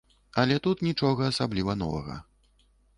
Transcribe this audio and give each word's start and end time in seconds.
Але 0.43 0.55
тут 0.67 0.81
нічога 0.87 1.21
асабліва 1.35 1.79
новага. 1.85 2.21